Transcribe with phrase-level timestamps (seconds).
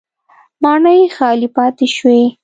[0.63, 2.21] ماڼۍ خالي پاتې شوې.